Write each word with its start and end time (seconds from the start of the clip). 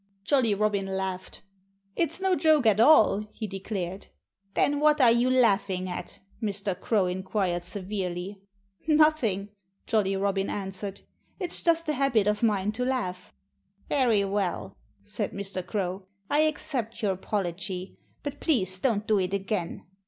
Jolly 0.23 0.55
Robin 0.55 0.87
laughed. 0.87 1.43
"It's 1.95 2.19
no 2.19 2.35
joke 2.35 2.65
at 2.65 2.79
all!" 2.79 3.27
he 3.31 3.45
declared. 3.45 4.07
"Then 4.55 4.79
what 4.79 4.99
are 4.99 5.11
you 5.11 5.29
laughing 5.29 5.87
at?" 5.87 6.17
Mr. 6.41 6.73
Crow 6.81 7.05
inquired 7.05 7.63
severely. 7.63 8.41
"Nothing!" 8.87 9.49
Jolly 9.85 10.15
Robin 10.17 10.49
answered. 10.49 11.01
"It's 11.39 11.61
just 11.61 11.87
a 11.87 11.93
habit 11.93 12.25
of 12.25 12.41
mine 12.41 12.71
to 12.71 12.83
laugh." 12.83 13.31
"Very 13.89 14.25
well!" 14.25 14.75
said 15.03 15.33
Mr. 15.33 15.63
Crow. 15.63 16.07
"I 16.31 16.39
accept 16.49 17.03
your 17.03 17.11
apology. 17.11 17.99
But 18.23 18.39
please 18.39 18.79
don't 18.79 19.05
do 19.05 19.19
it 19.19 19.35
again.... 19.35 19.85